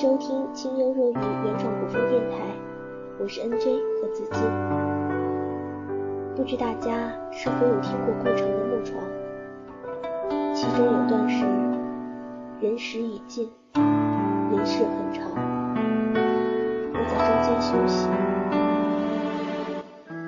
[0.00, 2.36] 收听清幽若雨原创古风电台，
[3.18, 4.38] 我是 NJ 和子子。
[6.36, 9.02] 不知大家是否有听过顾城的《木床》？
[10.54, 11.44] 其中有段是：
[12.60, 15.32] 人时已尽，人世很长，
[16.94, 18.08] 我在中间休息。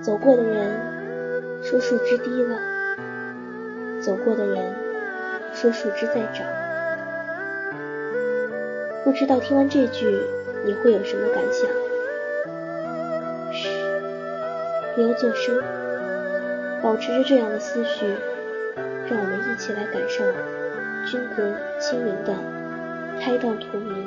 [0.02, 2.59] 走过的人说树枝低了，
[4.01, 4.74] 走过的人
[5.52, 6.45] 说树枝在长。
[9.02, 10.20] 不知道听完这句
[10.64, 11.68] 你会有什么感想？
[13.52, 13.68] 嘘，
[14.95, 15.60] 不要作声，
[16.82, 18.06] 保持着这样的思绪，
[19.09, 20.23] 让我们一起来感受
[21.07, 22.34] 军歌清明的
[23.20, 24.07] 开道荼蘼，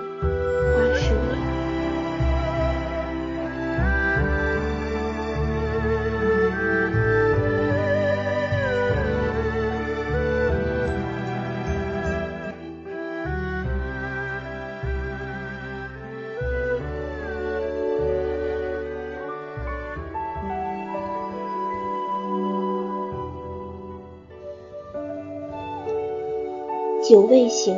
[27.04, 27.76] 酒未醒，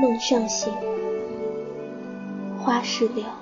[0.00, 0.72] 梦尚醒，
[2.58, 3.38] 花事了。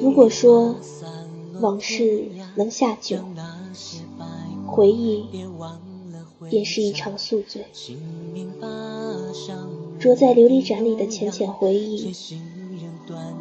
[0.00, 0.74] 如果说
[1.60, 2.24] 往事
[2.56, 3.18] 能下酒，
[4.66, 5.24] 回忆
[6.50, 7.64] 也是一场宿醉。
[10.00, 12.12] 着在琉璃盏里的浅浅回忆，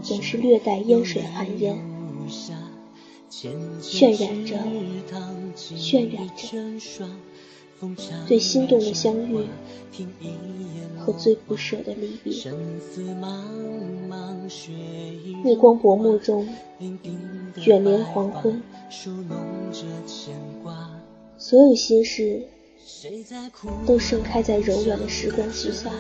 [0.03, 1.83] 总是略带烟水寒烟，
[3.81, 4.59] 渲染着，
[5.55, 7.07] 渲染着。
[8.27, 9.45] 最心动的相遇
[10.97, 12.33] 和最不舍的离别，
[15.43, 16.47] 逆光薄暮中，
[17.61, 18.61] 卷帘黄昏，
[21.37, 22.43] 所有心事
[23.85, 25.91] 都盛开在柔软的时光之下。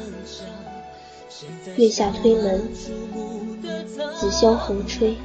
[1.75, 2.61] 月下推门，
[4.17, 5.17] 紫箫横吹，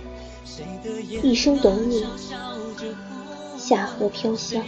[1.22, 2.04] 一生懂你，
[3.56, 4.62] 夏荷飘香。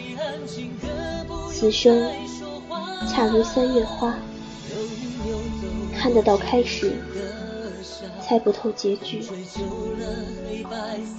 [1.62, 2.11] 此生
[3.09, 4.19] 恰如三月花，
[5.97, 6.97] 看得到开始，
[8.21, 9.23] 猜不透结局。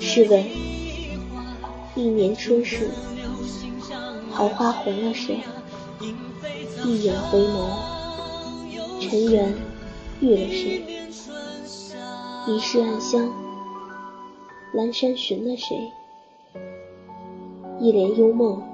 [0.01, 0.43] 试问，
[1.95, 2.89] 一年春事，
[4.35, 5.39] 桃花红了谁？
[6.83, 9.55] 一眼回眸，尘缘
[10.19, 10.83] 遇了谁？
[12.47, 13.31] 一世暗香，
[14.75, 15.89] 阑珊寻了谁？
[17.79, 18.72] 一帘幽梦。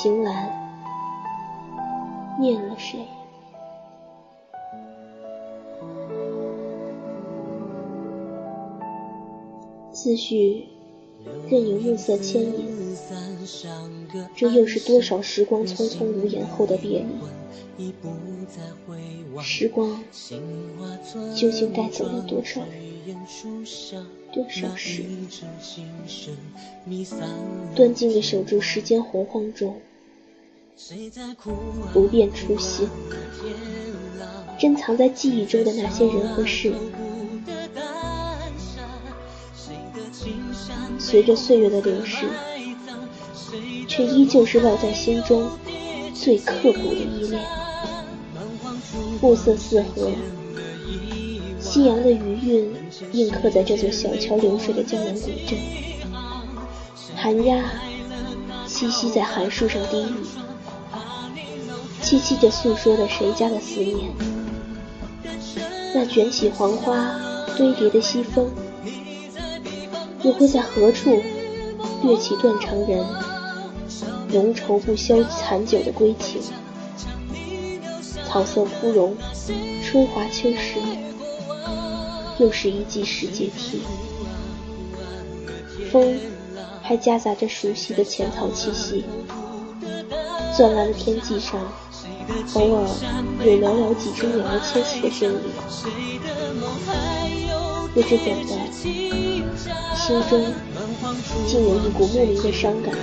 [0.00, 0.48] 晴岚
[2.38, 3.00] 念了谁？
[9.92, 10.68] 思绪
[11.48, 12.96] 任由暮色牵引，
[14.36, 17.00] 这又是多少时光匆匆无言后的别
[17.76, 17.92] 离？
[19.42, 20.00] 时光
[21.34, 22.60] 究竟带走了多少
[23.04, 23.16] 人，
[24.32, 25.02] 多少事？
[27.74, 29.74] 端静的守住时间洪荒中。
[31.92, 32.88] 不变初心，
[34.58, 36.72] 珍藏在记忆中的那些人和事，
[40.98, 42.28] 随着岁月的流逝，
[43.88, 45.50] 却依旧是烙在心中
[46.14, 47.42] 最刻骨的依恋。
[49.20, 50.12] 暮色四合，
[51.58, 52.72] 夕阳的余韵
[53.12, 55.58] 印刻在这座小桥流水的江南古镇。
[57.16, 57.56] 寒鸦
[58.78, 60.14] 栖息在寒树上低语。
[62.00, 64.12] 凄凄地诉说着谁家的思念？
[65.92, 67.18] 那卷起黄花
[67.56, 68.48] 堆叠的西风，
[70.22, 71.20] 又会在何处
[72.04, 73.04] 掠起断肠人
[74.28, 76.40] 浓稠不消残酒的归情？
[78.28, 79.16] 草色枯荣，
[79.84, 80.78] 春华秋实，
[82.38, 83.80] 又是一季时节替。
[85.90, 86.16] 风
[86.88, 89.04] 还夹杂着熟悉的浅草气息，
[90.56, 91.60] 钻蓝的天际上。
[92.54, 92.88] 偶尔
[93.44, 95.38] 有寥寥几只鸟儿迁徙的身影，
[97.92, 98.56] 不知怎的，
[99.94, 100.42] 心中
[101.46, 102.94] 竟有一股莫名的伤感，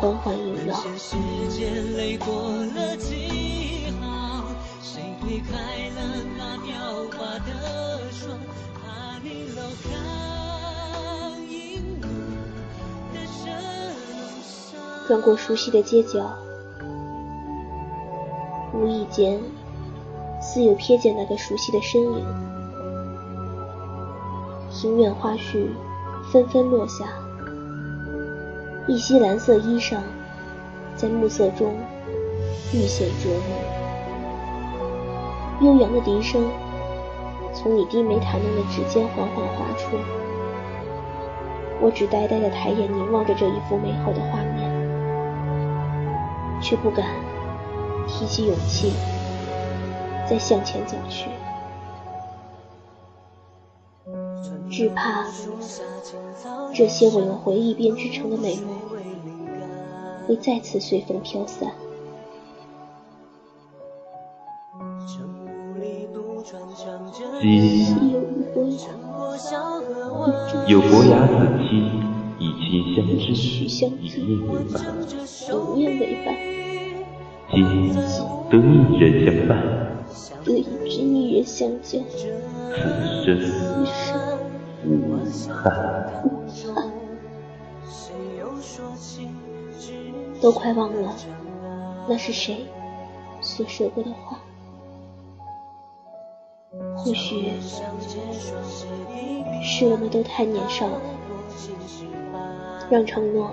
[0.00, 0.74] 缓缓萦绕。
[15.06, 16.34] 转过熟悉的街角。
[18.72, 19.38] 无意间，
[20.40, 22.24] 似有瞥见那个熟悉的身影。
[24.70, 25.68] 庭院花絮
[26.32, 27.04] 纷纷落下，
[28.88, 29.98] 一袭蓝色衣裳
[30.96, 31.74] 在暮色中
[32.72, 33.44] 愈显折磨。
[35.60, 36.44] 悠扬的笛声
[37.52, 39.96] 从你低眉弹弄的指尖缓缓滑出，
[41.80, 44.42] 我只呆呆的抬眼凝望着这一幅美好的画
[46.76, 47.06] 不敢
[48.06, 48.92] 提起勇气
[50.28, 51.28] 再向前走去。
[54.70, 55.24] 只怕
[56.74, 58.76] 这些我用回忆编织成的美梦，
[60.26, 61.70] 会再次随风飘散。
[67.40, 67.94] 昔
[70.66, 71.32] 有伯牙子
[71.62, 71.68] 期，
[72.38, 74.22] 以其相知，以
[75.76, 76.63] 念为伴。
[77.50, 77.94] 今
[78.50, 79.52] 得一人相伴，
[80.44, 81.98] 得一知一人相交，
[83.24, 83.36] 此
[83.86, 83.94] 生。
[90.42, 91.14] 都快忘了，
[92.06, 92.66] 那是谁
[93.40, 94.38] 所说过的话？
[96.96, 97.50] 或许
[99.62, 101.00] 是我们都太年少了，
[102.90, 103.50] 让承诺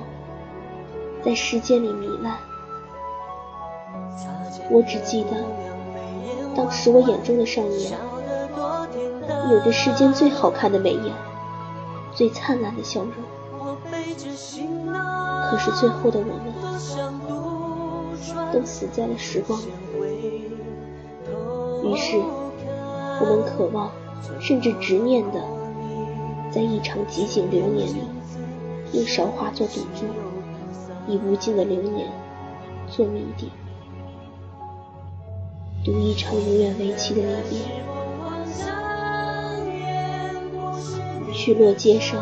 [1.24, 2.38] 在时间里糜烂。
[4.70, 5.32] 我只记得，
[6.56, 7.92] 当时我眼中的少年。
[9.50, 11.14] 有着世间最好看的眉眼，
[12.14, 13.12] 最灿烂的笑容。
[15.50, 16.36] 可是最后的我们，
[18.54, 19.66] 都死在了时光里。
[21.84, 22.18] 于是，
[23.20, 23.92] 我们渴望，
[24.40, 25.42] 甚至执念的，
[26.52, 28.04] 在一场极景流年里，
[28.94, 30.06] 用韶华做赌注，
[31.08, 32.08] 以无尽的流年
[32.88, 33.52] 做谜底，
[35.84, 37.60] 赌一场永远为期的离别。
[41.34, 42.20] 去落街上，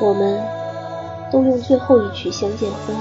[0.00, 0.38] 我们
[1.32, 2.94] 都用最后一曲《相见欢》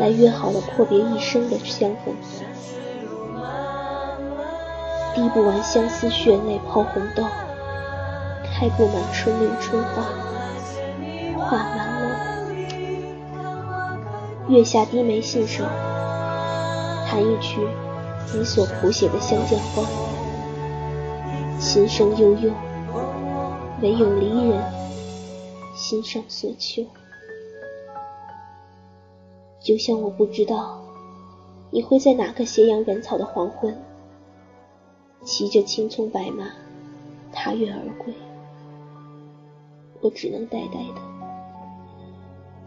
[0.00, 2.14] 来约好了阔别一生的相逢。
[5.14, 7.24] 滴不完相思血泪抛红豆，
[8.44, 10.02] 开不满春绿春花
[11.38, 12.08] 画满楼。
[14.48, 15.64] 月下低眉信手，
[17.16, 17.66] 弹一曲
[18.34, 19.82] 你所谱写的《相见欢》，
[21.58, 22.52] 琴声悠悠。
[23.80, 24.62] 唯有离人
[25.74, 26.84] 心上所求，
[29.58, 30.78] 就像我不知道
[31.70, 33.74] 你会在哪个斜阳染草的黄昏，
[35.24, 36.50] 骑着青葱白马
[37.32, 38.12] 踏月而归。
[40.02, 41.00] 我只能呆呆的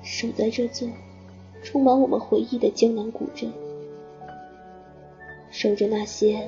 [0.01, 0.87] 守在这座
[1.61, 3.51] 充满我们回忆的江南古镇，
[5.51, 6.47] 守着那些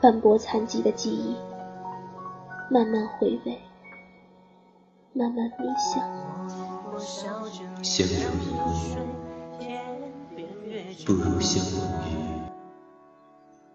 [0.00, 1.36] 斑驳残疾的记忆。
[2.68, 3.60] 慢慢回味，
[5.12, 6.02] 慢慢冥想。
[6.98, 8.98] 相濡以沫，
[11.06, 12.12] 不如相忘于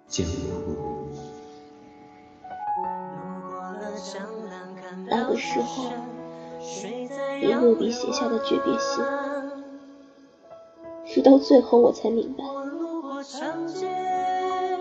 [0.10, 1.08] 江湖。
[5.08, 5.86] 那个时候，
[7.40, 9.02] 你落笔写下的诀别信，
[11.06, 12.44] 直到最后我才明白，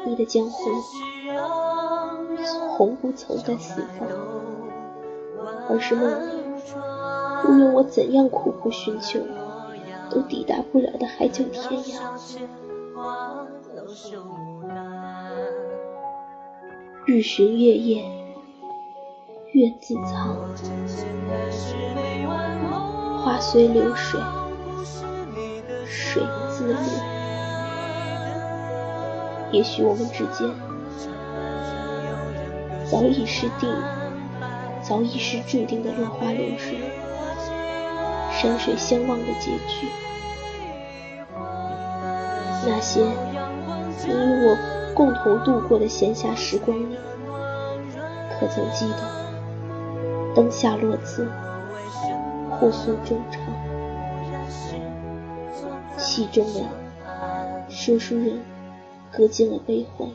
[0.07, 0.71] 你的江湖。
[2.77, 4.09] 从不曾在四方，
[5.69, 6.43] 而是梦里，
[7.47, 9.21] 无论我怎样苦苦寻求，
[10.11, 12.01] 都抵达不了的海角天涯。
[17.05, 18.03] 日寻月夜，
[19.53, 20.39] 月自藏，
[23.23, 24.19] 花随流水，
[25.87, 27.20] 水自流。
[29.53, 30.49] 也许我们之间。
[32.91, 33.73] 早已是定，
[34.83, 36.79] 早已是注定的落花流水，
[38.33, 39.87] 山水相望的结局。
[42.67, 43.01] 那些
[44.07, 44.57] 你与我
[44.95, 46.97] 共同度过的闲暇时光里，
[48.39, 51.29] 可曾记得灯下落字，
[52.51, 53.41] 互诉衷肠？
[55.97, 56.61] 戏中的
[57.69, 58.41] 说书人
[59.21, 60.09] 隔尽了悲欢。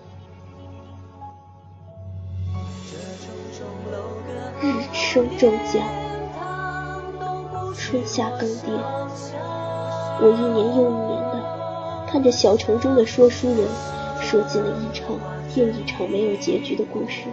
[4.91, 5.87] 生正江，
[7.75, 8.71] 春夏更迭，
[10.19, 13.67] 我一年又一年的看着小城中的说书人
[14.19, 15.15] 说尽了一场
[15.53, 17.25] 又一场没有结局的故事，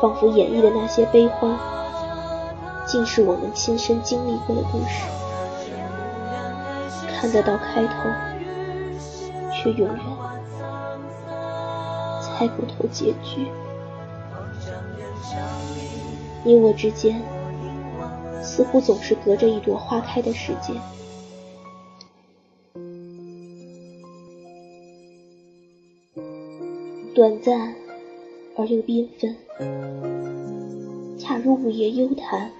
[0.00, 1.58] 仿佛演绎的那些悲欢，
[2.86, 5.02] 竟是我们亲身经历过的故事。
[7.18, 7.92] 看得到开头，
[9.62, 9.98] 却永远
[12.20, 13.46] 猜不透结局。
[16.44, 17.22] 你我之间，
[18.42, 20.74] 似乎总是隔着一朵花开的时间，
[27.14, 27.72] 短暂
[28.56, 29.36] 而又缤纷，
[31.16, 32.50] 恰如午夜幽潭，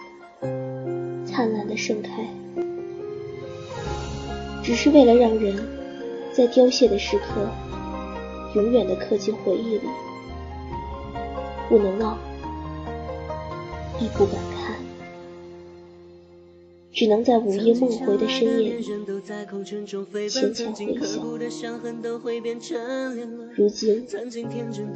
[1.27, 2.25] 灿烂的盛开，
[4.63, 5.57] 只是为了让人
[6.33, 7.51] 在凋谢的时刻，
[8.55, 9.83] 永远的刻进回忆里，
[11.69, 12.19] 不能忘，
[14.01, 14.77] 亦不敢看。
[16.95, 18.95] 只能在午夜梦回的深夜里浅
[19.85, 21.25] 浅回想。
[23.55, 24.07] 如今，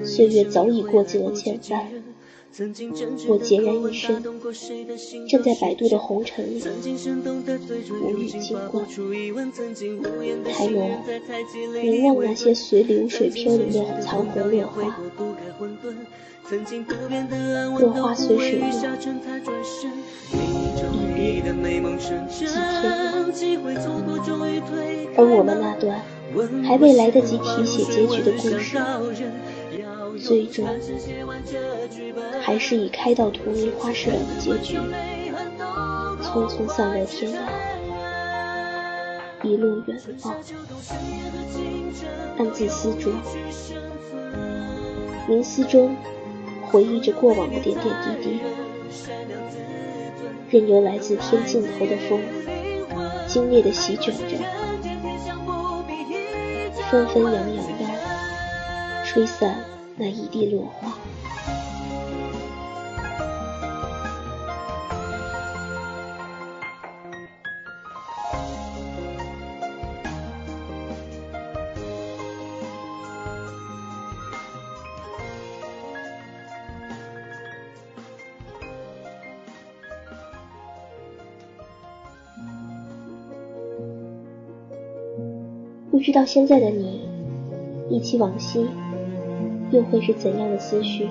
[0.04, 1.86] 岁月早已过尽了千帆，
[3.28, 4.22] 我孑然一身，
[5.28, 6.62] 站在摆渡的红尘里，
[8.02, 8.82] 无语惊观。
[10.44, 10.96] 抬眸
[11.82, 14.98] 凝望那些随流水飘零的残红落花，
[17.78, 18.70] 落花随水落。
[23.32, 23.60] 几天
[25.18, 26.00] 而我们那段
[26.64, 28.78] 还未来得及题写结局的故事，
[30.18, 30.66] 最终
[32.40, 34.78] 还是以开到荼蘼花事了的结局，
[36.23, 37.37] 匆匆散落天涯，
[39.42, 40.35] 一路远方。
[42.38, 43.12] 暗自思酌，
[45.28, 45.96] 冥思中
[46.68, 48.40] 回忆着过往的点点滴滴。
[50.50, 52.20] 任由来自天尽头的风，
[53.26, 54.37] 惊烈的席卷着，
[56.90, 57.85] 纷纷扬扬的
[59.04, 59.64] 吹散
[59.98, 60.92] 那一地落花。
[85.90, 87.00] 不知道现在的你，
[87.90, 88.64] 忆起往昔，
[89.70, 91.08] 又会是怎样的思绪？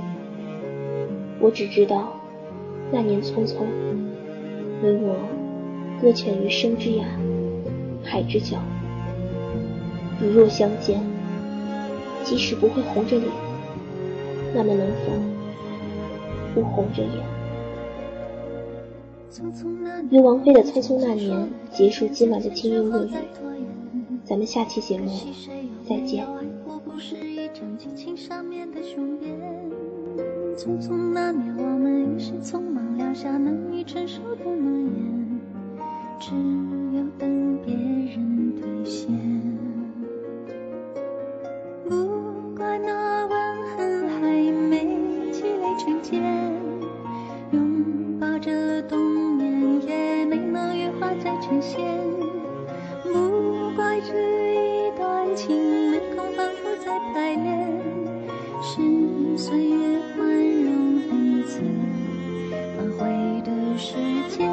[1.40, 2.14] 我只知道，
[2.92, 3.66] 那年匆匆，
[4.82, 5.16] 你我
[6.02, 7.04] 搁浅于生之涯，
[8.04, 8.58] 海之角。
[10.20, 11.02] 如若相见，
[12.24, 13.30] 即使不会红着脸，
[14.54, 15.12] 那么能否
[16.54, 17.12] 不红着眼？
[20.12, 21.38] 由王菲的《匆匆那年》
[21.70, 23.10] 结束今晚的轻音乐语。
[24.24, 25.12] 咱们下期节目
[25.88, 26.26] 再见。
[27.58, 29.34] 张起琴上面的雄辩
[30.58, 35.40] 匆匆那年，我们一时匆忙撂下难以承受的诺言，
[36.20, 36.36] 只
[36.98, 39.10] 有等别人兑现。
[41.88, 41.96] 不
[42.58, 46.22] 怪那吻痕还没积累成茧，
[47.52, 49.00] 拥抱着冬
[49.38, 51.80] 眠也没能羽化再成仙。
[53.02, 55.85] 不怪这一段情
[56.86, 57.82] 在排练，
[58.62, 60.24] 是岁月宽
[60.64, 61.60] 容恩赐
[62.78, 63.96] 挽回的时
[64.30, 64.48] 间。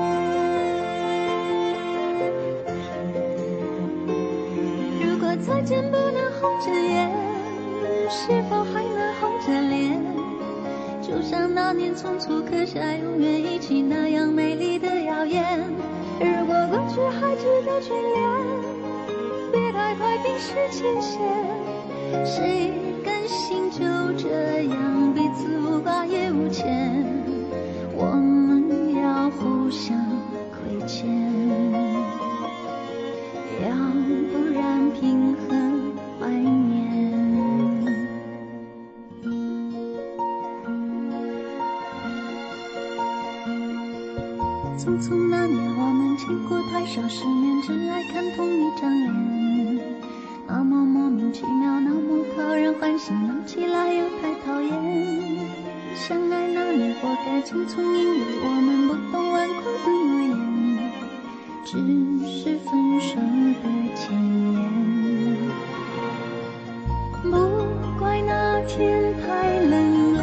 [4.98, 7.12] 如果再见不能红着眼，
[8.08, 10.02] 是否还能红着脸？
[11.02, 15.44] 就像那年匆促刻下永远一起那样美丽的谣言。
[16.18, 18.72] 如果过去还值得眷恋。
[19.52, 21.20] 别太快冰释前嫌，
[22.24, 22.72] 谁
[23.04, 23.80] 甘心就
[24.16, 27.04] 这样彼此无挂也无牵？
[27.94, 29.96] 我们要互相
[30.50, 31.06] 亏欠，
[33.62, 33.70] 要
[34.32, 35.54] 不然凭何
[36.18, 36.72] 怀念？
[44.78, 49.10] 匆匆那年，我们见过太少世面，只爱看同一张脸。
[50.48, 50.81] 那么
[51.32, 54.70] 奇妙，那么讨人欢喜，闹起来又太讨厌。
[55.94, 60.92] 相爱那年，活该匆匆，因为我们不懂顽固的诺言，
[61.64, 61.70] 只
[62.28, 63.64] 是分手的
[63.96, 64.12] 前
[64.52, 64.54] 言。
[67.22, 67.30] 不
[67.98, 70.20] 怪那天太冷，泪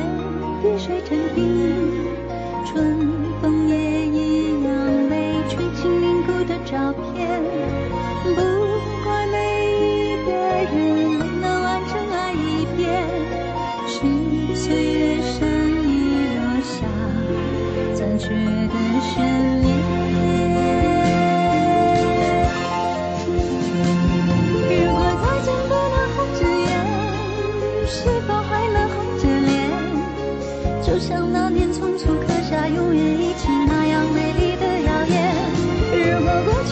[0.62, 1.99] 滴水成冰，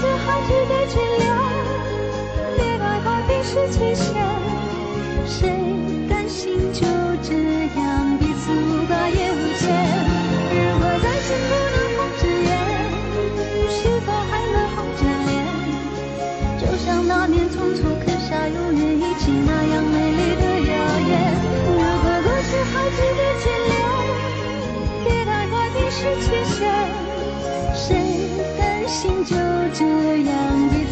[0.08, 1.28] 过去还值得眷恋，
[2.56, 4.06] 别害怕冰释前嫌。
[5.26, 5.52] 谁
[6.08, 6.88] 甘心就
[7.22, 7.34] 这
[7.78, 9.68] 样彼此无挂也无牵？
[10.50, 12.50] 如果再见不能红着眼，
[13.70, 15.30] 是否还能红着脸？
[16.58, 20.74] 就像那年匆促刻下永远一起那样美丽的谣
[21.04, 21.12] 言。
[21.68, 23.76] 如果过去还值得眷恋，
[25.04, 26.97] 别太快冰释前嫌。
[29.28, 29.36] 就
[29.74, 29.84] 这
[30.24, 30.87] 样？